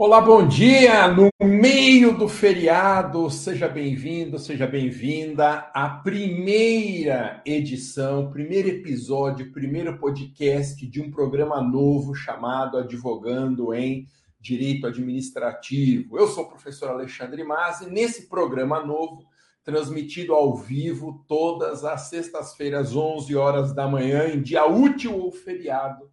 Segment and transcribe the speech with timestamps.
[0.00, 1.08] Olá, bom dia!
[1.08, 10.86] No meio do feriado, seja bem-vindo, seja bem-vinda à primeira edição, primeiro episódio, primeiro podcast
[10.86, 14.06] de um programa novo chamado Advogando em
[14.40, 16.16] Direito Administrativo.
[16.16, 19.26] Eu sou o professor Alexandre Mas e nesse programa novo,
[19.64, 26.08] transmitido ao vivo todas as sextas-feiras, 11 horas da manhã, em dia útil ou feriado,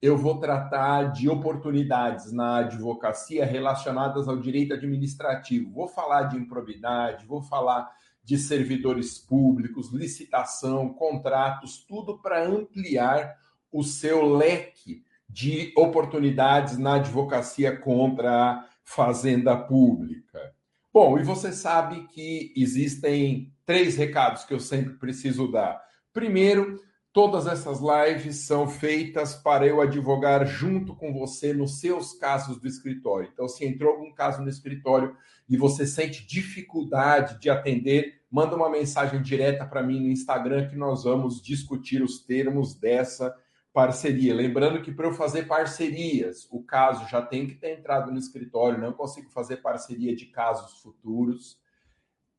[0.00, 5.72] eu vou tratar de oportunidades na advocacia relacionadas ao direito administrativo.
[5.72, 7.90] Vou falar de improbidade, vou falar
[8.22, 13.36] de servidores públicos, licitação, contratos, tudo para ampliar
[13.72, 20.54] o seu leque de oportunidades na advocacia contra a fazenda pública.
[20.92, 25.80] Bom, e você sabe que existem três recados que eu sempre preciso dar.
[26.12, 26.80] Primeiro,
[27.16, 32.68] Todas essas lives são feitas para eu advogar junto com você nos seus casos do
[32.68, 33.30] escritório.
[33.32, 35.16] Então, se entrou algum caso no escritório
[35.48, 40.76] e você sente dificuldade de atender, manda uma mensagem direta para mim no Instagram que
[40.76, 43.34] nós vamos discutir os termos dessa
[43.72, 44.34] parceria.
[44.34, 48.78] Lembrando que para eu fazer parcerias, o caso já tem que ter entrado no escritório,
[48.78, 51.58] não consigo fazer parceria de casos futuros.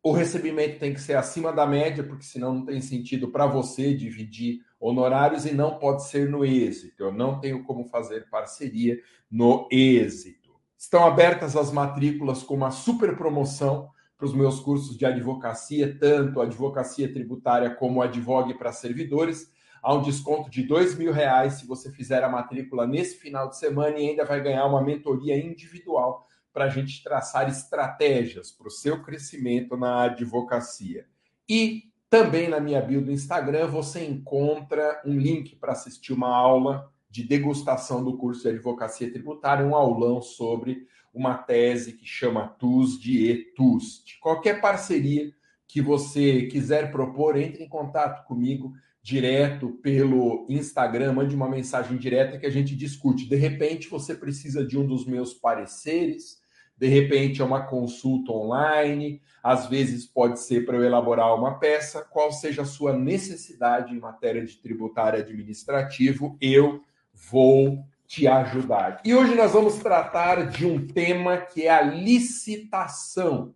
[0.07, 3.93] O recebimento tem que ser acima da média, porque senão não tem sentido para você
[3.93, 7.03] dividir honorários e não pode ser no êxito.
[7.03, 8.97] Eu não tenho como fazer parceria
[9.29, 10.51] no êxito.
[10.77, 16.39] Estão abertas as matrículas com uma super promoção para os meus cursos de advocacia, tanto
[16.39, 19.51] advocacia tributária como advogue para servidores.
[19.83, 23.57] Há um desconto de dois mil reais se você fizer a matrícula nesse final de
[23.57, 26.26] semana e ainda vai ganhar uma mentoria individual
[26.57, 31.05] para a gente traçar estratégias para o seu crescimento na advocacia.
[31.47, 36.91] E também na minha bio do Instagram você encontra um link para assistir uma aula
[37.11, 42.99] de degustação do curso de advocacia tributária, um aulão sobre uma tese que chama TUS
[42.99, 44.19] de ETUST.
[44.19, 45.31] Qualquer parceria
[45.67, 48.73] que você quiser propor, entre em contato comigo
[49.03, 53.29] direto pelo Instagram, mande uma mensagem direta que a gente discute.
[53.29, 56.45] De repente você precisa de um dos meus pareceres,
[56.77, 62.01] de repente é uma consulta online, às vezes pode ser para eu elaborar uma peça,
[62.01, 66.83] qual seja a sua necessidade em matéria de tributário administrativo, eu
[67.13, 69.01] vou te ajudar.
[69.03, 73.53] E hoje nós vamos tratar de um tema que é a licitação.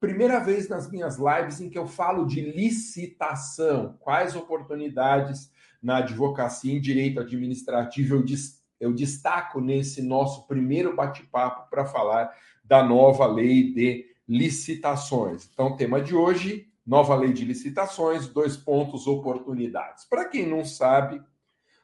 [0.00, 5.50] Primeira vez nas minhas lives em que eu falo de licitação, quais oportunidades
[5.82, 8.24] na advocacia em direito administrativo
[8.80, 15.48] eu, destaco nesse nosso primeiro bate-papo para falar da nova lei de licitações.
[15.52, 20.04] Então, tema de hoje, nova lei de licitações, dois pontos, oportunidades.
[20.04, 21.20] Para quem não sabe,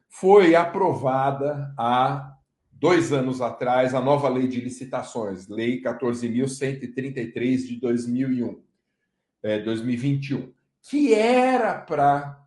[0.09, 2.37] foi aprovada há
[2.73, 8.63] dois anos atrás a nova lei de licitações, Lei 14.133 de 2001,
[9.43, 12.43] é, 2021, que era para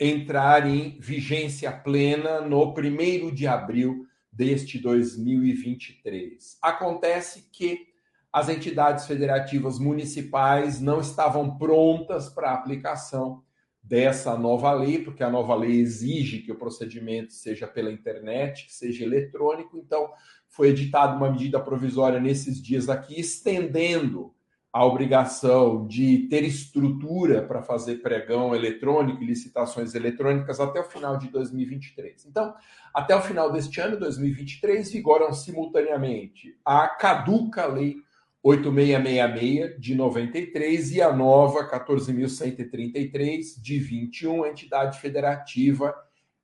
[0.00, 6.58] entrar em vigência plena no primeiro de abril deste 2023.
[6.60, 7.86] Acontece que
[8.32, 13.42] as entidades federativas municipais não estavam prontas para a aplicação
[13.80, 18.72] dessa nova lei, porque a nova lei exige que o procedimento seja pela internet, que
[18.72, 19.78] seja eletrônico.
[19.78, 20.10] Então,
[20.48, 24.34] foi editada uma medida provisória nesses dias aqui, estendendo
[24.74, 31.16] a obrigação de ter estrutura para fazer pregão eletrônico e licitações eletrônicas até o final
[31.16, 32.26] de 2023.
[32.26, 32.52] Então,
[32.92, 37.98] até o final deste ano, 2023, vigoram simultaneamente a caduca Lei
[38.42, 45.94] 8666 de 93 e a nova 14133 de 21, entidade federativa,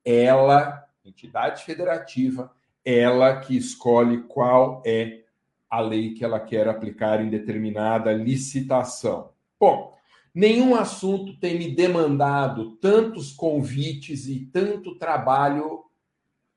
[0.05, 2.49] ela, entidade federativa,
[2.85, 5.19] ela que escolhe qual é
[5.71, 9.31] a lei que ela quer aplicar em determinada licitação.
[9.57, 9.95] Bom,
[10.35, 15.85] nenhum assunto tem me demandado tantos convites e tanto trabalho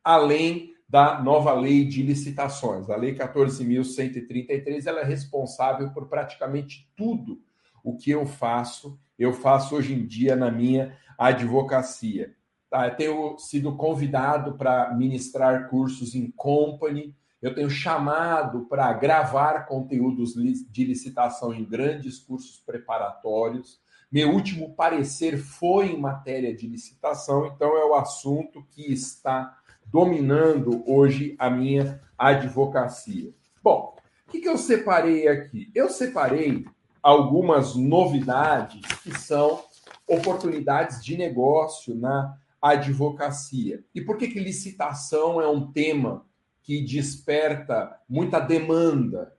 [0.02, 2.90] além da nova lei de licitações.
[2.90, 7.40] A lei 14.133 ela é responsável por praticamente tudo
[7.84, 12.34] o que eu faço, eu faço hoje em dia na minha advocacia.
[12.68, 12.88] Tá?
[12.88, 17.14] Eu tenho sido convidado para ministrar cursos em company,
[17.44, 23.78] eu tenho chamado para gravar conteúdos de licitação em grandes cursos preparatórios.
[24.10, 30.82] Meu último parecer foi em matéria de licitação, então é o assunto que está dominando
[30.90, 33.34] hoje a minha advocacia.
[33.62, 33.94] Bom,
[34.26, 35.70] o que, eu separei aqui?
[35.74, 36.64] Eu separei
[37.02, 39.62] algumas novidades que são
[40.08, 43.84] oportunidades de negócio na advocacia.
[43.94, 46.24] E por que, que licitação é um tema
[46.64, 49.36] que desperta muita demanda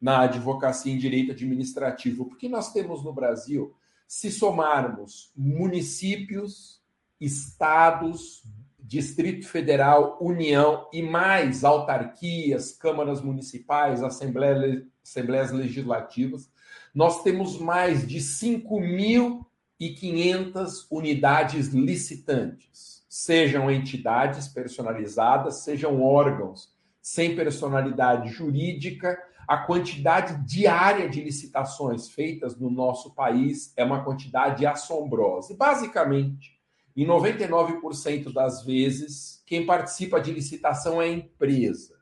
[0.00, 3.74] na advocacia em direito administrativo, porque nós temos no Brasil,
[4.06, 6.80] se somarmos municípios,
[7.20, 8.44] estados,
[8.78, 16.50] Distrito Federal, União e mais autarquias, câmaras municipais, assembleias, legislativas,
[16.94, 29.18] nós temos mais de 5.500 unidades licitantes, sejam entidades personalizadas, sejam órgãos sem personalidade jurídica.
[29.46, 35.56] A quantidade diária de licitações feitas no nosso país é uma quantidade assombrosa.
[35.56, 36.58] Basicamente,
[36.94, 41.96] em 99% das vezes, quem participa de licitação é empresa.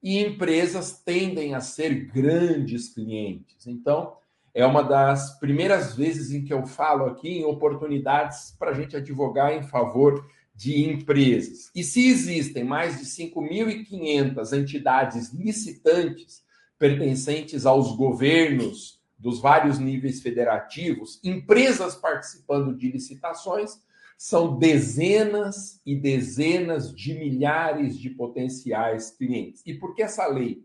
[0.00, 3.66] E empresas tendem a ser grandes clientes.
[3.66, 4.16] Então,
[4.54, 8.96] é uma das primeiras vezes em que eu falo aqui em oportunidades para a gente
[8.96, 10.24] advogar em favor
[10.56, 11.70] de empresas.
[11.74, 16.42] E se existem mais de 5.500 entidades licitantes
[16.78, 23.78] pertencentes aos governos dos vários níveis federativos, empresas participando de licitações,
[24.16, 29.62] são dezenas e dezenas de milhares de potenciais clientes.
[29.66, 30.64] E por que essa lei?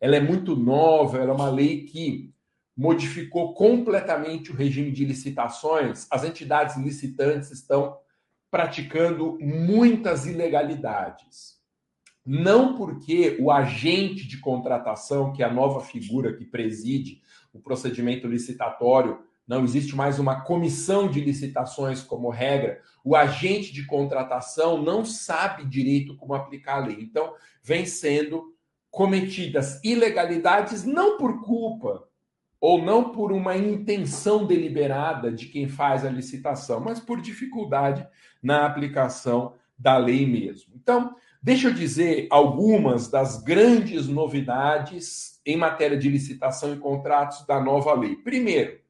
[0.00, 2.32] Ela é muito nova, ela é uma lei que
[2.74, 6.06] modificou completamente o regime de licitações.
[6.10, 7.98] As entidades licitantes estão
[8.50, 11.56] praticando muitas ilegalidades.
[12.24, 17.20] Não porque o agente de contratação, que é a nova figura que preside
[17.52, 23.86] o procedimento licitatório, não existe mais uma comissão de licitações como regra, o agente de
[23.86, 26.98] contratação não sabe direito como aplicar a lei.
[27.00, 28.56] Então, vem sendo
[28.90, 32.08] cometidas ilegalidades não por culpa
[32.60, 38.06] ou não por uma intenção deliberada de quem faz a licitação, mas por dificuldade
[38.42, 40.72] na aplicação da lei mesmo.
[40.74, 47.60] Então, deixa eu dizer algumas das grandes novidades em matéria de licitação e contratos da
[47.60, 48.16] nova lei.
[48.16, 48.80] Primeiro,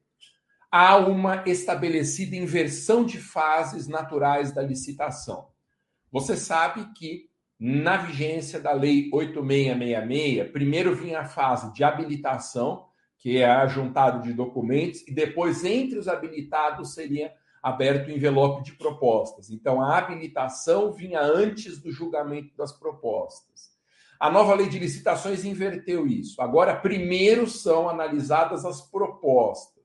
[0.71, 5.47] há uma estabelecida inversão de fases naturais da licitação.
[6.11, 7.29] Você sabe que
[7.59, 12.85] na vigência da Lei 8666, primeiro vinha a fase de habilitação,
[13.19, 18.63] que é a juntado de documentos, e depois, entre os habilitados, seria aberto o envelope
[18.63, 19.49] de propostas.
[19.49, 23.75] Então, a habilitação vinha antes do julgamento das propostas.
[24.19, 26.41] A nova lei de licitações inverteu isso.
[26.41, 29.77] Agora, primeiro são analisadas as propostas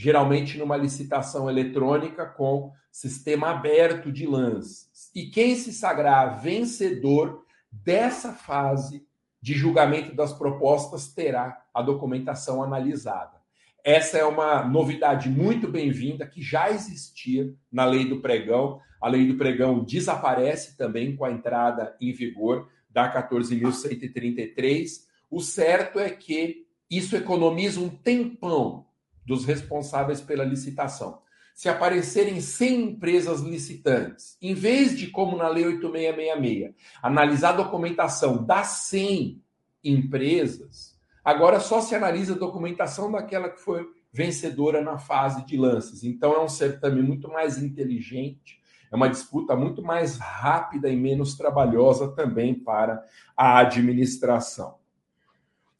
[0.00, 5.10] geralmente numa licitação eletrônica com sistema aberto de lances.
[5.14, 9.06] E quem se sagrar vencedor dessa fase
[9.40, 13.40] de julgamento das propostas terá a documentação analisada.
[13.82, 18.80] Essa é uma novidade muito bem-vinda que já existia na lei do pregão.
[19.00, 25.06] A lei do pregão desaparece também com a entrada em vigor da 14.133.
[25.30, 28.84] O certo é que isso economiza um tempão
[29.24, 31.22] dos responsáveis pela licitação.
[31.60, 38.42] Se aparecerem 100 empresas licitantes, em vez de, como na Lei 8666, analisar a documentação
[38.42, 39.44] das 100
[39.84, 46.02] empresas, agora só se analisa a documentação daquela que foi vencedora na fase de lances.
[46.02, 48.58] Então, é um certame muito mais inteligente,
[48.90, 53.04] é uma disputa muito mais rápida e menos trabalhosa também para
[53.36, 54.79] a administração.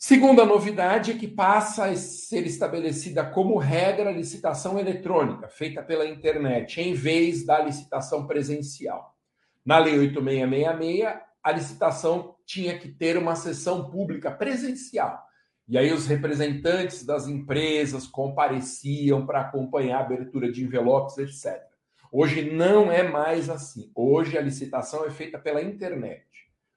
[0.02, 6.06] Segunda novidade é que passa a ser estabelecida como regra a licitação eletrônica, feita pela
[6.06, 9.14] internet, em vez da licitação presencial.
[9.62, 15.22] Na Lei 8666, a licitação tinha que ter uma sessão pública presencial.
[15.68, 21.62] E aí os representantes das empresas compareciam para acompanhar a abertura de envelopes, etc.
[22.10, 23.92] Hoje não é mais assim.
[23.94, 26.24] Hoje a licitação é feita pela internet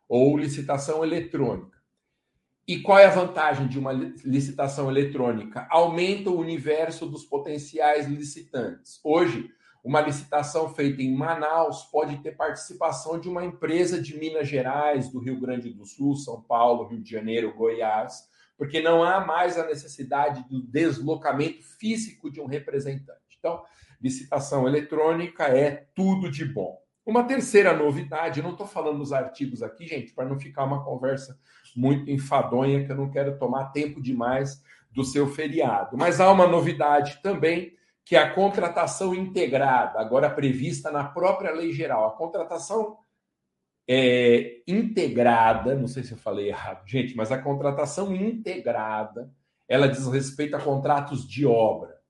[0.10, 1.73] ou licitação eletrônica.
[2.66, 5.68] E qual é a vantagem de uma licitação eletrônica?
[5.70, 9.02] Aumenta o universo dos potenciais licitantes.
[9.04, 9.52] Hoje,
[9.84, 15.20] uma licitação feita em Manaus pode ter participação de uma empresa de Minas Gerais, do
[15.20, 19.66] Rio Grande do Sul, São Paulo, Rio de Janeiro, Goiás, porque não há mais a
[19.66, 23.20] necessidade do deslocamento físico de um representante.
[23.38, 23.62] Então,
[24.00, 26.83] licitação eletrônica é tudo de bom.
[27.06, 31.38] Uma terceira novidade, não estou falando nos artigos aqui, gente, para não ficar uma conversa
[31.76, 35.98] muito enfadonha, que eu não quero tomar tempo demais do seu feriado.
[35.98, 37.74] Mas há uma novidade também,
[38.06, 42.08] que é a contratação integrada, agora prevista na própria lei geral.
[42.08, 42.98] A contratação
[43.88, 49.30] é, integrada, não sei se eu falei errado, gente, mas a contratação integrada,
[49.68, 52.02] ela diz respeito a contratos de obra.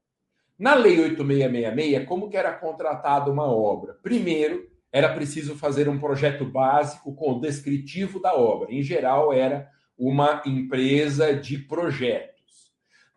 [0.57, 3.95] Na lei 8666, como que era contratada uma obra?
[4.03, 8.71] Primeiro, era preciso fazer um projeto básico com o descritivo da obra.
[8.71, 12.33] Em geral, era uma empresa de projetos.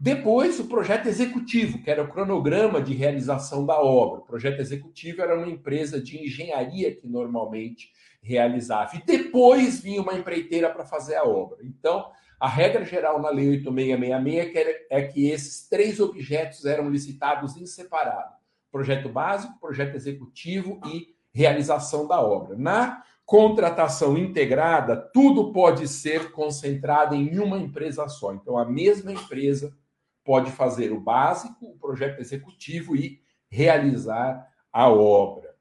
[0.01, 4.21] Depois, o projeto executivo, que era o cronograma de realização da obra.
[4.21, 7.91] O projeto executivo era uma empresa de engenharia que normalmente
[8.23, 8.97] realizava.
[8.97, 11.59] E depois vinha uma empreiteira para fazer a obra.
[11.63, 17.67] Então, a regra geral na Lei 8666 é que esses três objetos eram licitados em
[17.67, 18.35] separado:
[18.71, 22.57] projeto básico, projeto executivo e realização da obra.
[22.57, 28.33] Na contratação integrada, tudo pode ser concentrado em uma empresa só.
[28.33, 29.77] Então, a mesma empresa
[30.25, 35.55] pode fazer o básico, o projeto executivo e realizar a obra.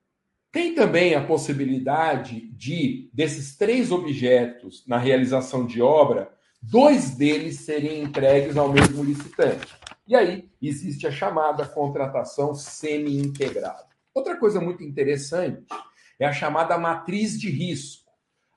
[0.49, 8.01] Tem também a possibilidade de, desses três objetos na realização de obra, dois deles serem
[8.01, 9.75] entregues ao mesmo licitante.
[10.07, 13.94] E aí existe a chamada contratação semi-integrada.
[14.15, 15.65] Outra coisa muito interessante
[16.17, 18.09] é a chamada matriz de risco.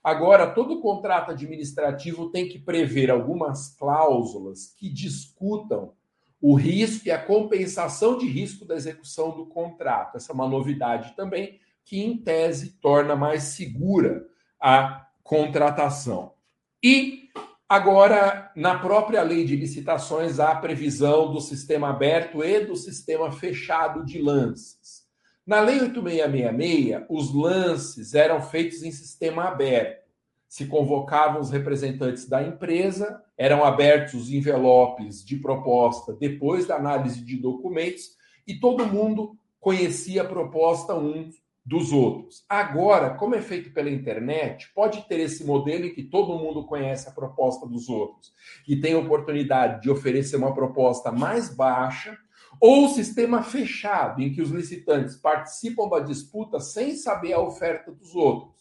[0.05, 5.95] Agora, todo contrato administrativo tem que prever algumas cláusulas que discutam
[6.41, 10.17] o risco e a compensação de risco da execução do contrato.
[10.17, 14.29] Essa é uma novidade também, que em tese torna mais segura
[14.61, 16.35] a contratação.
[16.81, 17.31] E
[17.69, 23.33] agora, na própria lei de licitações, há a previsão do sistema aberto e do sistema
[23.33, 25.08] fechado de lances.
[25.49, 30.07] Na lei 8666, os lances eram feitos em sistema aberto
[30.49, 37.23] se convocavam os representantes da empresa, eram abertos os envelopes de proposta depois da análise
[37.23, 41.31] de documentos e todo mundo conhecia a proposta um
[41.65, 42.45] dos outros.
[42.49, 47.09] Agora, como é feito pela internet, pode ter esse modelo em que todo mundo conhece
[47.09, 48.33] a proposta dos outros
[48.67, 52.19] e tem a oportunidade de oferecer uma proposta mais baixa,
[52.61, 58.15] ou sistema fechado, em que os licitantes participam da disputa sem saber a oferta dos
[58.15, 58.59] outros.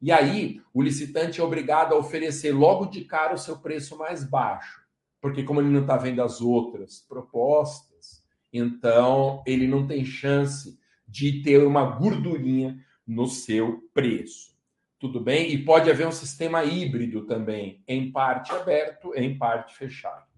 [0.00, 4.24] E aí, o licitante é obrigado a oferecer logo de cara o seu preço mais
[4.24, 4.80] baixo,
[5.20, 11.42] porque como ele não está vendo as outras propostas, então ele não tem chance de
[11.42, 14.50] ter uma gordurinha no seu preço.
[14.98, 15.52] Tudo bem?
[15.52, 20.29] E pode haver um sistema híbrido também, em parte aberto, em parte fechado.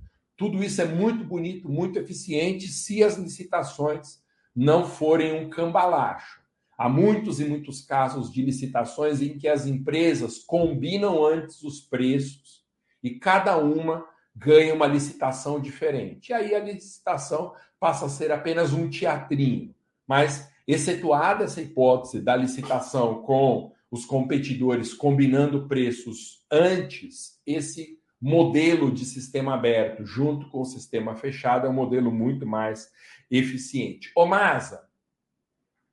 [0.42, 4.20] Tudo isso é muito bonito, muito eficiente, se as licitações
[4.52, 6.40] não forem um cambalacho.
[6.76, 12.64] Há muitos e muitos casos de licitações em que as empresas combinam antes os preços
[13.00, 16.30] e cada uma ganha uma licitação diferente.
[16.30, 19.72] E aí a licitação passa a ser apenas um teatrinho.
[20.08, 29.04] Mas, excetuada essa hipótese da licitação com os competidores combinando preços antes, esse modelo de
[29.04, 32.88] sistema aberto junto com o sistema fechado é um modelo muito mais
[33.28, 34.12] eficiente.
[34.14, 34.88] Ô, Masa,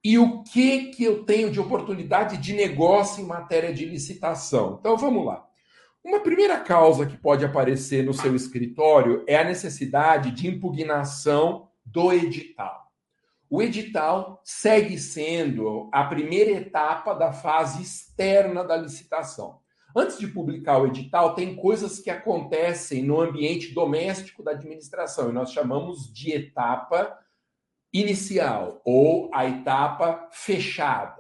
[0.04, 4.78] e o que, que eu tenho de oportunidade de negócio em matéria de licitação.
[4.80, 5.44] Então vamos lá.
[6.04, 12.14] Uma primeira causa que pode aparecer no seu escritório é a necessidade de impugnação do
[12.14, 12.90] edital.
[13.50, 19.59] O edital segue sendo a primeira etapa da fase externa da licitação.
[19.96, 25.34] Antes de publicar o edital, tem coisas que acontecem no ambiente doméstico da administração, e
[25.34, 27.18] nós chamamos de etapa
[27.92, 31.20] inicial ou a etapa fechada.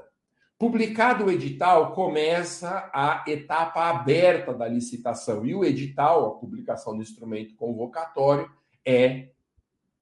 [0.58, 5.46] Publicado o edital, começa a etapa aberta da licitação.
[5.46, 8.52] E o edital, a publicação do instrumento convocatório,
[8.86, 9.30] é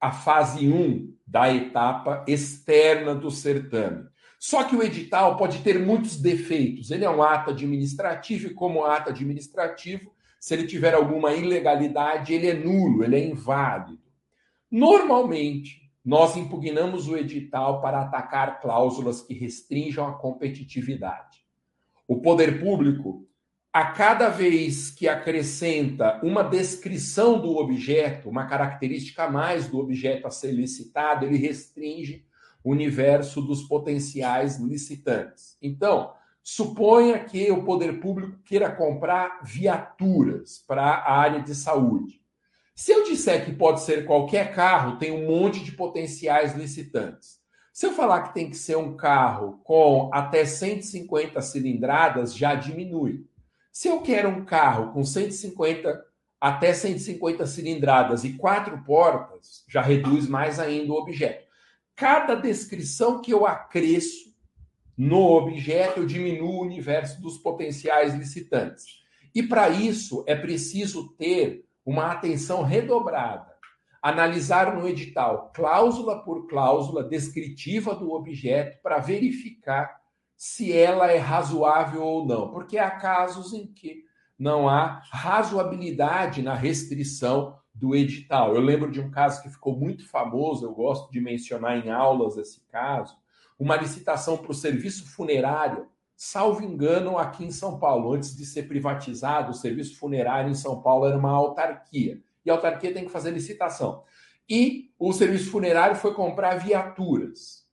[0.00, 4.07] a fase 1 da etapa externa do certame.
[4.38, 6.90] Só que o edital pode ter muitos defeitos.
[6.90, 12.46] Ele é um ato administrativo e, como ato administrativo, se ele tiver alguma ilegalidade, ele
[12.46, 13.98] é nulo, ele é inválido.
[14.70, 21.44] Normalmente, nós impugnamos o edital para atacar cláusulas que restringam a competitividade.
[22.06, 23.26] O poder público,
[23.72, 30.26] a cada vez que acrescenta uma descrição do objeto, uma característica a mais do objeto
[30.26, 32.24] a ser licitado, ele restringe
[32.68, 35.56] universo dos potenciais licitantes.
[35.60, 42.20] Então, suponha que o poder público queira comprar viaturas para a área de saúde.
[42.74, 47.38] Se eu disser que pode ser qualquer carro, tem um monte de potenciais licitantes.
[47.72, 53.26] Se eu falar que tem que ser um carro com até 150 cilindradas, já diminui.
[53.72, 56.04] Se eu quero um carro com 150
[56.40, 61.47] até 150 cilindradas e quatro portas, já reduz mais ainda o objeto.
[61.98, 64.32] Cada descrição que eu acresço
[64.96, 68.84] no objeto, eu diminuo o universo dos potenciais licitantes.
[69.34, 73.52] E para isso é preciso ter uma atenção redobrada,
[74.00, 80.00] analisar no edital, cláusula por cláusula descritiva do objeto, para verificar
[80.36, 84.04] se ela é razoável ou não, porque há casos em que
[84.38, 88.54] não há razoabilidade na restrição do edital.
[88.54, 92.36] Eu lembro de um caso que ficou muito famoso, eu gosto de mencionar em aulas
[92.36, 93.16] esse caso,
[93.58, 98.64] uma licitação para o serviço funerário, salvo engano, aqui em São Paulo, antes de ser
[98.64, 102.20] privatizado, o serviço funerário em São Paulo era uma autarquia.
[102.44, 104.02] E a autarquia tem que fazer licitação.
[104.48, 107.66] E o serviço funerário foi comprar viaturas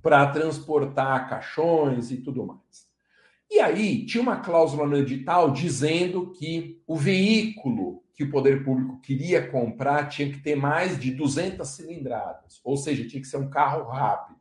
[0.00, 2.93] para transportar caixões e tudo mais.
[3.54, 9.00] E aí tinha uma cláusula no edital dizendo que o veículo que o poder público
[9.00, 13.48] queria comprar tinha que ter mais de 200 cilindradas, ou seja, tinha que ser um
[13.48, 14.40] carro rápido.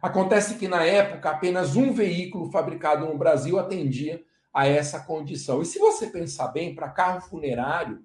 [0.00, 5.60] Acontece que na época apenas um veículo fabricado no Brasil atendia a essa condição.
[5.60, 8.02] E se você pensar bem, para carro funerário,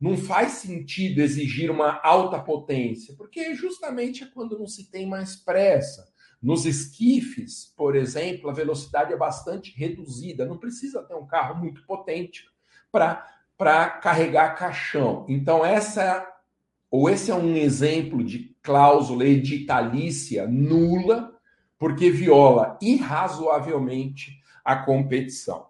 [0.00, 5.36] não faz sentido exigir uma alta potência, porque justamente é quando não se tem mais
[5.36, 6.12] pressa.
[6.44, 11.82] Nos esquifes, por exemplo, a velocidade é bastante reduzida, não precisa ter um carro muito
[11.86, 12.44] potente
[12.92, 15.24] para carregar caixão.
[15.26, 16.30] Então, essa
[16.90, 21.34] ou esse é um exemplo de cláusula editalícia nula,
[21.78, 25.68] porque viola irrazoavelmente a competição.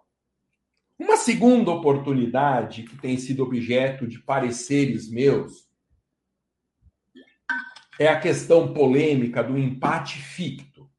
[0.99, 5.64] Uma segunda oportunidade que tem sido objeto de pareceres meus
[7.99, 10.83] é a questão polêmica do empate ficto.
[10.83, 10.89] O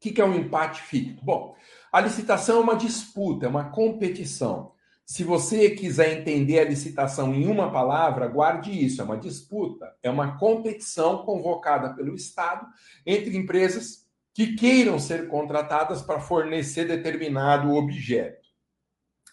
[0.00, 1.24] que é um empate ficto?
[1.24, 1.56] Bom,
[1.92, 4.72] a licitação é uma disputa, é uma competição.
[5.06, 10.10] Se você quiser entender a licitação em uma palavra, guarde isso: é uma disputa, é
[10.10, 12.66] uma competição convocada pelo Estado
[13.04, 18.44] entre empresas que queiram ser contratadas para fornecer determinado objeto.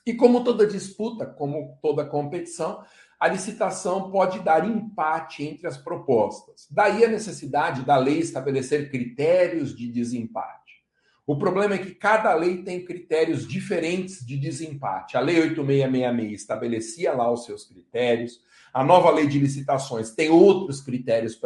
[0.05, 2.83] E como toda disputa, como toda competição,
[3.21, 6.67] a licitação pode dar empate entre as propostas.
[6.71, 10.81] Daí a necessidade da lei estabelecer critérios de desempate.
[11.23, 15.17] O problema é que cada lei tem critérios diferentes de desempate.
[15.17, 18.41] A Lei 8666 estabelecia lá os seus critérios.
[18.73, 21.39] A nova lei de licitações tem outros critérios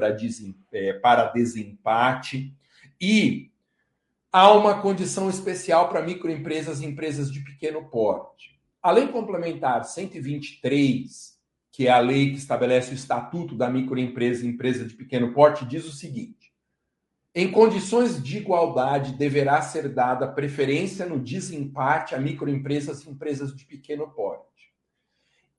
[0.72, 2.56] é, para desempate.
[3.02, 3.52] E
[4.32, 8.58] há uma condição especial para microempresas e empresas de pequeno porte.
[8.82, 11.35] A Lei Complementar 123
[11.76, 15.66] que é a lei que estabelece o estatuto da microempresa e empresa de pequeno porte,
[15.66, 16.54] diz o seguinte:
[17.36, 23.66] em condições de igualdade, deverá ser dada preferência no desempate a microempresas e empresas de
[23.66, 24.72] pequeno porte.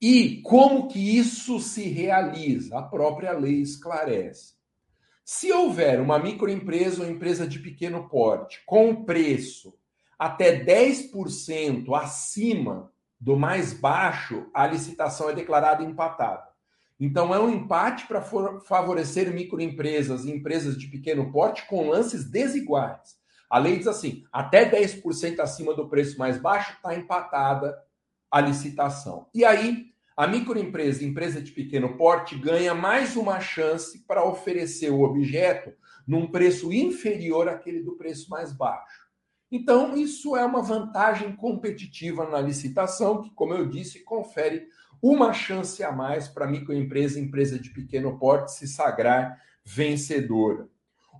[0.01, 2.79] E como que isso se realiza?
[2.79, 4.55] A própria lei esclarece.
[5.23, 9.77] Se houver uma microempresa ou empresa de pequeno porte com preço
[10.17, 16.47] até 10% acima do mais baixo, a licitação é declarada empatada.
[16.99, 23.17] Então, é um empate para favorecer microempresas e empresas de pequeno porte com lances desiguais.
[23.49, 27.77] A lei diz assim: até 10% acima do preço mais baixo está empatada
[28.31, 29.27] a licitação.
[29.33, 35.01] E aí, a microempresa empresa de pequeno porte ganha mais uma chance para oferecer o
[35.01, 35.71] objeto
[36.07, 39.06] num preço inferior àquele do preço mais baixo.
[39.51, 44.67] Então, isso é uma vantagem competitiva na licitação, que, como eu disse, confere
[45.01, 50.67] uma chance a mais para microempresa, empresa de pequeno porte, se sagrar vencedora.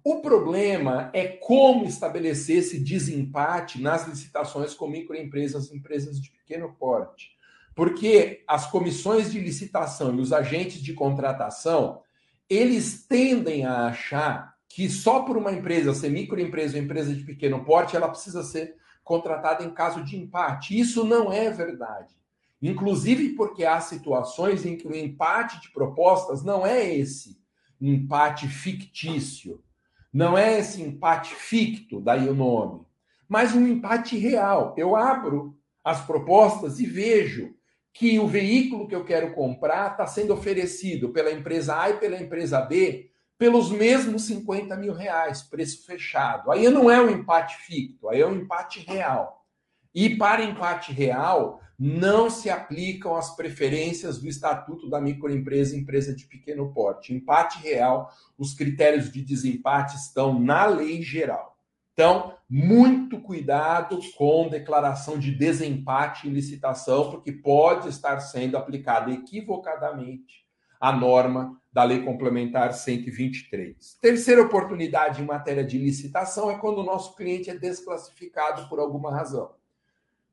[0.03, 7.31] O problema é como estabelecer esse desempate nas licitações com microempresas empresas de pequeno porte.
[7.75, 12.01] Porque as comissões de licitação e os agentes de contratação,
[12.49, 17.63] eles tendem a achar que só por uma empresa ser microempresa ou empresa de pequeno
[17.63, 20.77] porte, ela precisa ser contratada em caso de empate.
[20.77, 22.15] Isso não é verdade.
[22.61, 27.39] Inclusive porque há situações em que o empate de propostas não é esse
[27.79, 29.63] empate fictício,
[30.11, 32.81] não é esse empate ficto, daí o nome,
[33.29, 34.73] mas um empate real.
[34.75, 37.53] Eu abro as propostas e vejo
[37.93, 42.21] que o veículo que eu quero comprar está sendo oferecido pela empresa A e pela
[42.21, 46.51] empresa B pelos mesmos 50 mil reais, preço fechado.
[46.51, 49.45] Aí não é um empate ficto, aí é um empate real.
[49.93, 56.15] E para empate real, não se aplicam as preferências do Estatuto da Microempresa e Empresa
[56.15, 57.13] de Pequeno Porte.
[57.13, 61.55] Empate real, os critérios de desempate estão na lei geral.
[61.93, 70.46] Então, muito cuidado com declaração de desempate em licitação, porque pode estar sendo aplicada equivocadamente
[70.79, 73.97] a norma da Lei Complementar 123.
[74.01, 79.11] Terceira oportunidade em matéria de licitação é quando o nosso cliente é desclassificado por alguma
[79.11, 79.45] razão.
[79.45, 79.51] O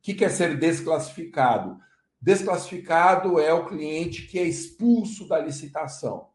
[0.03, 1.79] que quer ser desclassificado?
[2.21, 6.29] Desclassificado é o cliente que é expulso da licitação.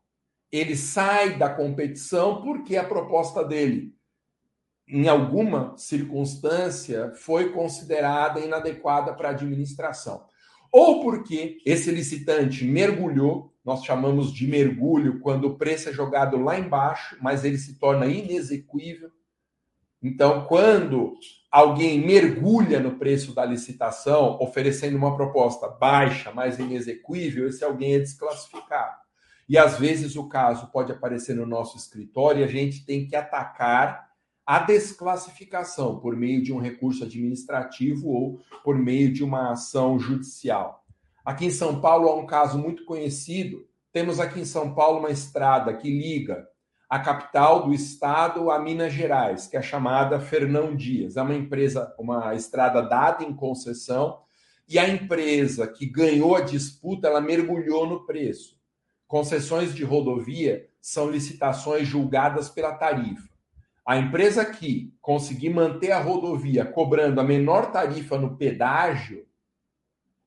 [0.51, 3.97] Ele sai da competição porque a proposta dele
[4.89, 10.25] em alguma circunstância, foi considerada inadequada para a administração.
[10.71, 16.57] Ou porque esse licitante mergulhou, nós chamamos de mergulho quando o preço é jogado lá
[16.57, 19.11] embaixo, mas ele se torna inexequível.
[20.01, 21.13] Então, quando
[21.51, 27.99] alguém mergulha no preço da licitação, oferecendo uma proposta baixa, mas inexequível, esse alguém é
[27.99, 28.97] desclassificado.
[29.47, 33.15] E às vezes o caso pode aparecer no nosso escritório e a gente tem que
[33.15, 34.09] atacar
[34.47, 40.78] a desclassificação por meio de um recurso administrativo ou por meio de uma ação judicial.
[41.29, 43.63] Aqui em São Paulo há um caso muito conhecido.
[43.93, 46.47] Temos aqui em São Paulo uma estrada que liga
[46.89, 51.17] a capital do estado a Minas Gerais, que é chamada Fernão Dias.
[51.17, 54.21] É uma empresa, uma estrada dada em concessão,
[54.67, 58.57] e a empresa que ganhou a disputa, ela mergulhou no preço.
[59.07, 63.29] Concessões de rodovia são licitações julgadas pela tarifa.
[63.85, 69.28] A empresa que conseguir manter a rodovia cobrando a menor tarifa no pedágio,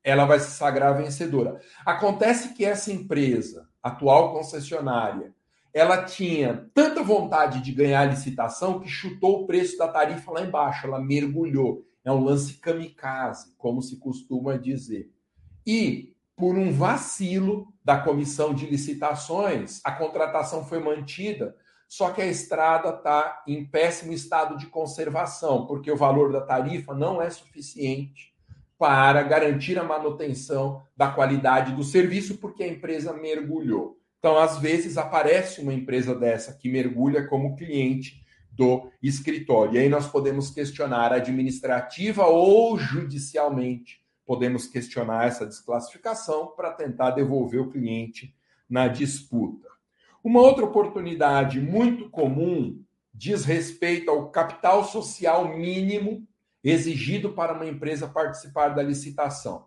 [0.05, 1.61] ela vai se sagrar vencedora.
[1.87, 5.35] Acontece que essa empresa, atual concessionária,
[5.73, 10.43] ela tinha tanta vontade de ganhar a licitação que chutou o preço da tarifa lá
[10.43, 11.85] embaixo, ela mergulhou.
[12.05, 15.11] É um lance kamikaze, como se costuma dizer.
[15.67, 21.57] E, por um vacilo da comissão de licitações, a contratação foi mantida,
[21.88, 26.93] só que a estrada está em péssimo estado de conservação, porque o valor da tarifa
[26.93, 28.32] não é suficiente
[28.83, 33.97] para garantir a manutenção da qualidade do serviço, porque a empresa mergulhou.
[34.18, 39.75] Então, às vezes, aparece uma empresa dessa que mergulha como cliente do escritório.
[39.75, 44.03] E aí nós podemos questionar administrativa ou judicialmente.
[44.27, 48.35] Podemos questionar essa desclassificação para tentar devolver o cliente
[48.68, 49.68] na disputa.
[50.25, 52.83] Uma outra oportunidade muito comum
[53.14, 56.27] diz respeito ao capital social mínimo
[56.62, 59.66] exigido para uma empresa participar da licitação.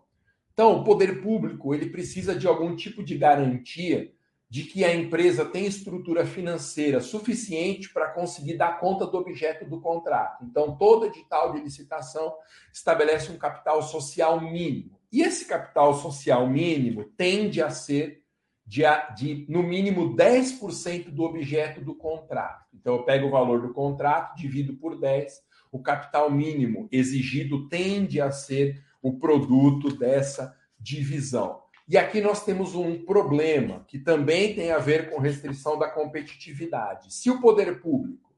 [0.52, 4.10] Então, o poder público ele precisa de algum tipo de garantia
[4.48, 9.80] de que a empresa tem estrutura financeira suficiente para conseguir dar conta do objeto do
[9.80, 10.44] contrato.
[10.44, 12.32] Então, todo edital de licitação
[12.72, 14.98] estabelece um capital social mínimo.
[15.12, 18.22] E esse capital social mínimo tende a ser
[18.64, 18.82] de,
[19.16, 22.66] de no mínimo 10% do objeto do contrato.
[22.72, 28.20] Então, eu pego o valor do contrato, divido por 10, o capital mínimo exigido tende
[28.20, 31.62] a ser o produto dessa divisão.
[31.88, 37.14] E aqui nós temos um problema que também tem a ver com restrição da competitividade.
[37.14, 38.34] Se o poder público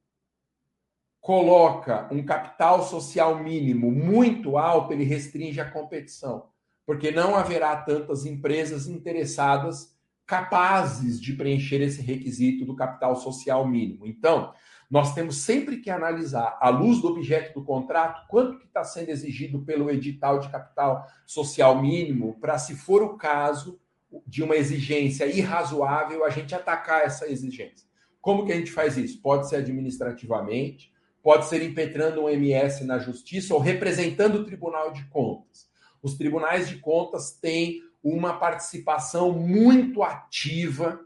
[1.21, 6.49] coloca um capital social mínimo muito alto, ele restringe a competição,
[6.85, 14.07] porque não haverá tantas empresas interessadas capazes de preencher esse requisito do capital social mínimo.
[14.07, 14.53] Então,
[14.91, 19.11] nós temos sempre que analisar, à luz do objeto do contrato, quanto que está sendo
[19.11, 23.79] exigido pelo edital de capital social mínimo, para, se for o caso
[24.27, 27.87] de uma exigência irrazoável, a gente atacar essa exigência.
[28.21, 29.21] Como que a gente faz isso?
[29.21, 30.91] Pode ser administrativamente,
[31.23, 35.69] pode ser impetrando um MS na justiça ou representando o Tribunal de Contas.
[36.03, 41.01] Os tribunais de contas têm uma participação muito ativa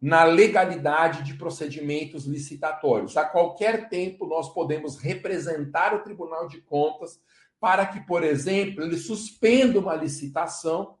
[0.00, 3.16] na legalidade de procedimentos licitatórios.
[3.16, 7.20] A qualquer tempo, nós podemos representar o Tribunal de Contas
[7.58, 10.96] para que, por exemplo, ele suspenda uma licitação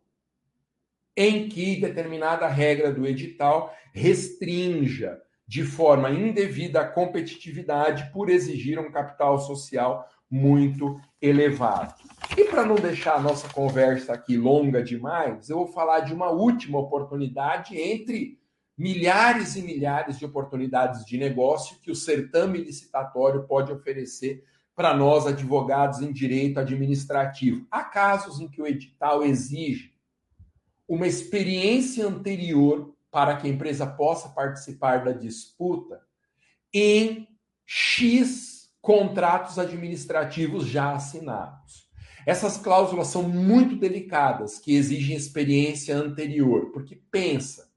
[1.16, 8.90] em que determinada regra do edital restrinja de forma indevida a competitividade por exigir um
[8.90, 11.94] capital social muito elevado.
[12.36, 16.30] E para não deixar a nossa conversa aqui longa demais, eu vou falar de uma
[16.30, 18.38] última oportunidade entre
[18.76, 25.26] milhares e milhares de oportunidades de negócio que o certame licitatório pode oferecer para nós,
[25.26, 27.66] advogados em direito administrativo.
[27.70, 29.94] Há casos em que o edital exige
[30.88, 36.00] uma experiência anterior para que a empresa possa participar da disputa
[36.72, 37.28] em
[37.64, 41.88] X contratos administrativos já assinados.
[42.26, 47.70] Essas cláusulas são muito delicadas, que exigem experiência anterior, porque pensa,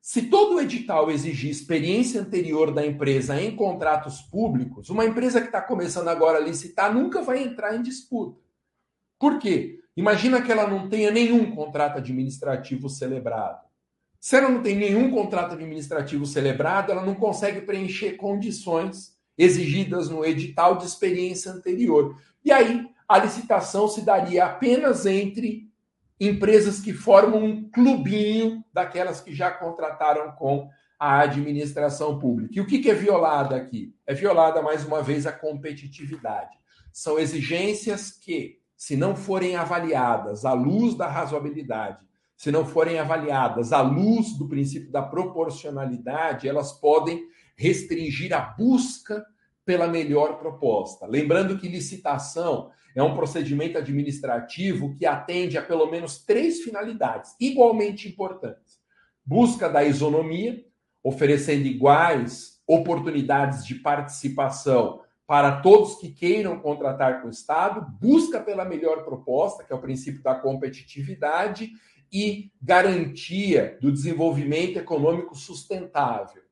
[0.00, 5.60] se todo edital exigir experiência anterior da empresa em contratos públicos, uma empresa que está
[5.60, 8.40] começando agora a licitar nunca vai entrar em disputa.
[9.18, 9.80] Por quê?
[9.94, 13.60] Imagina que ela não tenha nenhum contrato administrativo celebrado.
[14.18, 20.24] Se ela não tem nenhum contrato administrativo celebrado, ela não consegue preencher condições exigidas no
[20.24, 22.18] edital de experiência anterior.
[22.44, 25.69] E aí, a licitação se daria apenas entre
[26.20, 32.52] empresas que formam um clubinho daquelas que já contrataram com a administração pública.
[32.54, 33.94] E o que é violada aqui?
[34.06, 36.50] É violada, mais uma vez, a competitividade.
[36.92, 42.04] São exigências que, se não forem avaliadas à luz da razoabilidade,
[42.36, 47.22] se não forem avaliadas à luz do princípio da proporcionalidade, elas podem
[47.56, 49.24] restringir a busca
[49.64, 51.06] pela melhor proposta.
[51.06, 58.08] Lembrando que licitação é um procedimento administrativo que atende a pelo menos três finalidades igualmente
[58.08, 58.78] importantes:
[59.24, 60.64] busca da isonomia,
[61.02, 68.64] oferecendo iguais oportunidades de participação para todos que queiram contratar com o Estado, busca pela
[68.64, 71.70] melhor proposta, que é o princípio da competitividade,
[72.12, 76.42] e garantia do desenvolvimento econômico sustentável.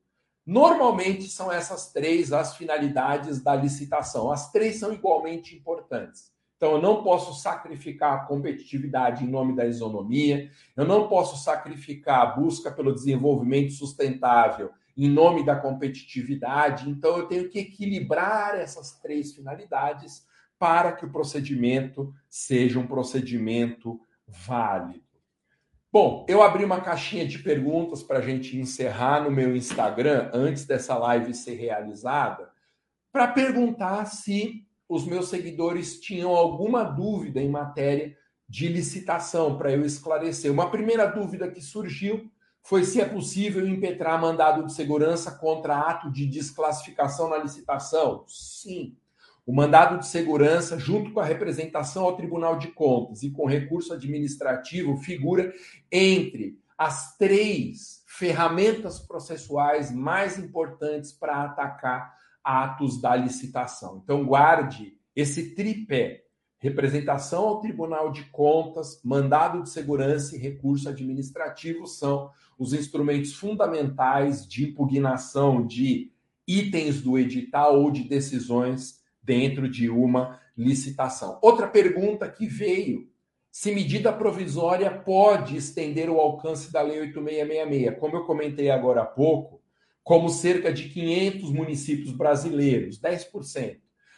[0.49, 4.33] Normalmente são essas três as finalidades da licitação.
[4.33, 6.33] As três são igualmente importantes.
[6.57, 12.21] Então, eu não posso sacrificar a competitividade em nome da isonomia, eu não posso sacrificar
[12.23, 16.89] a busca pelo desenvolvimento sustentável em nome da competitividade.
[16.89, 20.27] Então, eu tenho que equilibrar essas três finalidades
[20.59, 25.08] para que o procedimento seja um procedimento válido.
[25.91, 30.67] Bom, eu abri uma caixinha de perguntas para a gente encerrar no meu Instagram, antes
[30.67, 32.51] dessa live ser realizada,
[33.11, 38.15] para perguntar se os meus seguidores tinham alguma dúvida em matéria
[38.47, 40.53] de licitação, para eu esclarecer.
[40.53, 42.31] Uma primeira dúvida que surgiu
[42.63, 48.25] foi se é possível impetrar mandado de segurança contra ato de desclassificação na licitação.
[48.27, 48.95] Sim.
[49.49, 53.95] O mandado de segurança, junto com a representação ao Tribunal de Contas e com recurso
[53.95, 55.55] administrativo, figura
[55.91, 64.03] entre as três ferramentas processuais mais importantes para atacar atos da licitação.
[64.05, 66.25] Então, guarde esse tripé:
[66.59, 74.47] representação ao Tribunal de Contas, mandado de segurança e recurso administrativo são os instrumentos fundamentais
[74.47, 76.13] de impugnação de
[76.47, 78.98] itens do edital ou de decisões
[79.29, 81.39] dentro de uma licitação.
[81.43, 83.11] Outra pergunta que veio:
[83.53, 88.01] se medida provisória pode estender o alcance da Lei 8666?
[88.01, 89.61] Como eu comentei agora há pouco,
[90.03, 93.77] como cerca de 500 municípios brasileiros, 10%,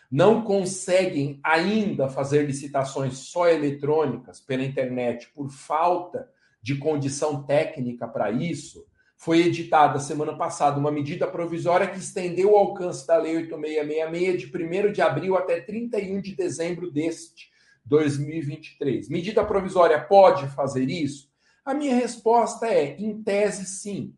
[0.09, 6.29] não conseguem ainda fazer licitações só eletrônicas pela internet por falta
[6.63, 8.87] de condição técnica para isso,
[9.21, 14.89] foi editada semana passada uma medida provisória que estendeu o alcance da Lei 8666 de
[14.89, 17.51] 1 de abril até 31 de dezembro deste
[17.85, 19.11] 2023.
[19.11, 21.29] Medida provisória pode fazer isso?
[21.63, 24.15] A minha resposta é, em tese, sim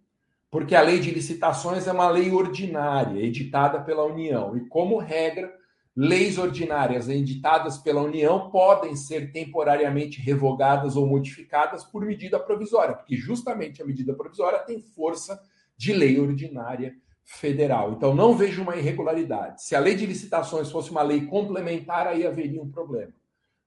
[0.52, 5.50] porque a lei de licitações é uma lei ordinária, editada pela União, e como regra,
[5.94, 13.16] leis ordinárias editadas pela União podem ser temporariamente revogadas ou modificadas por medida provisória, porque
[13.16, 15.40] justamente a medida provisória tem força
[15.76, 17.92] de lei ordinária federal.
[17.92, 19.62] Então não vejo uma irregularidade.
[19.62, 23.12] Se a lei de licitações fosse uma lei complementar, aí haveria um problema.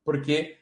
[0.04, 0.58] Porque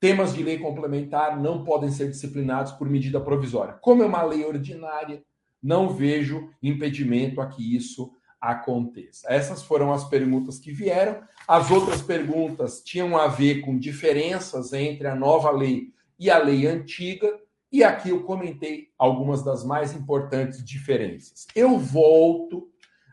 [0.00, 3.74] temas de lei complementar não podem ser disciplinados por medida provisória.
[3.74, 5.22] Como é uma lei ordinária,
[5.62, 8.13] não vejo impedimento a que isso
[8.50, 9.26] aconteça.
[9.28, 11.22] Essas foram as perguntas que vieram.
[11.48, 16.66] As outras perguntas tinham a ver com diferenças entre a nova lei e a lei
[16.66, 17.40] antiga,
[17.72, 21.46] e aqui eu comentei algumas das mais importantes diferenças.
[21.56, 22.68] Eu volto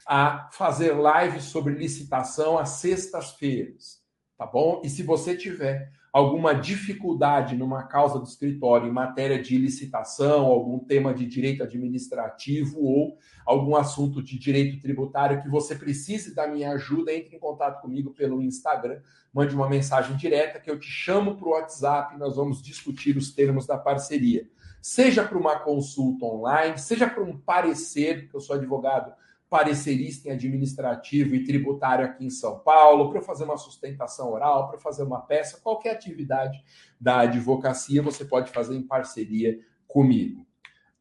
[0.06, 4.02] a fazer lives sobre licitação às sextas-feiras,
[4.38, 4.82] tá bom?
[4.84, 10.80] E se você tiver alguma dificuldade numa causa do escritório em matéria de licitação, algum
[10.80, 16.72] tema de direito administrativo ou algum assunto de direito tributário que você precise da minha
[16.72, 19.00] ajuda, entre em contato comigo pelo Instagram,
[19.34, 23.16] mande uma mensagem direta que eu te chamo para o WhatsApp e nós vamos discutir
[23.16, 24.50] os termos da parceria.
[24.82, 29.14] Seja para uma consulta online, seja para um parecer, que eu sou advogado
[29.52, 34.80] parecerista em administrativo e tributário aqui em São Paulo, para fazer uma sustentação oral, para
[34.80, 36.64] fazer uma peça, qualquer atividade
[36.98, 40.48] da advocacia você pode fazer em parceria comigo.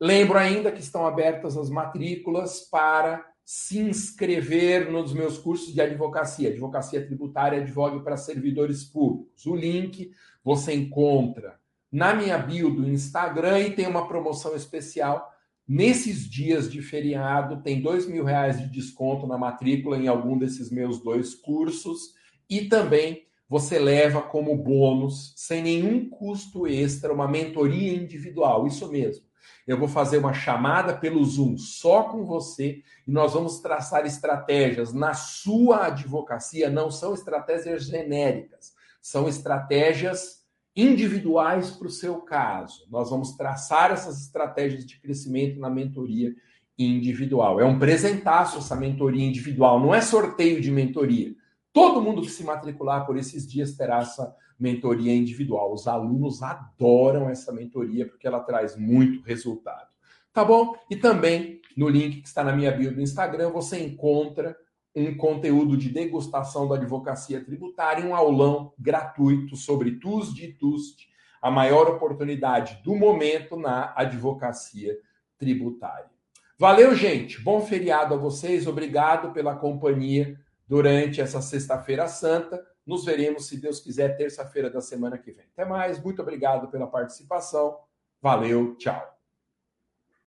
[0.01, 6.49] Lembro ainda que estão abertas as matrículas para se inscrever nos meus cursos de advocacia,
[6.49, 9.47] advocacia tributária, advogue para servidores públicos.
[9.47, 10.11] O link
[10.43, 11.61] você encontra
[11.93, 15.31] na minha bio do Instagram e tem uma promoção especial
[15.73, 20.69] Nesses dias de feriado, tem dois mil reais de desconto na matrícula em algum desses
[20.69, 22.13] meus dois cursos
[22.51, 28.67] e também você leva como bônus, sem nenhum custo extra, uma mentoria individual.
[28.67, 29.25] Isso mesmo.
[29.65, 34.93] Eu vou fazer uma chamada pelo Zoom só com você e nós vamos traçar estratégias
[34.93, 36.69] na sua advocacia.
[36.69, 40.40] Não são estratégias genéricas, são estratégias
[40.81, 42.87] individuais para o seu caso.
[42.91, 46.35] Nós vamos traçar essas estratégias de crescimento na mentoria
[46.79, 47.61] individual.
[47.61, 51.35] É um presentaço essa mentoria individual, não é sorteio de mentoria.
[51.73, 55.73] Todo mundo que se matricular por esses dias terá essa mentoria individual.
[55.73, 59.89] Os alunos adoram essa mentoria porque ela traz muito resultado.
[60.33, 60.75] Tá bom?
[60.91, 64.57] E também no link que está na minha bio do Instagram você encontra
[64.95, 71.09] um conteúdo de degustação da advocacia tributária, um aulão gratuito sobre TUSD e TUST,
[71.41, 74.99] a maior oportunidade do momento na advocacia
[75.39, 76.11] tributária.
[76.59, 77.41] Valeu, gente.
[77.41, 78.67] Bom feriado a vocês.
[78.67, 82.63] Obrigado pela companhia durante essa sexta-feira santa.
[82.87, 85.47] Nos veremos, se Deus quiser, terça-feira da semana que vem.
[85.53, 86.03] Até mais.
[86.03, 87.79] Muito obrigado pela participação.
[88.21, 88.77] Valeu.
[88.77, 89.20] Tchau.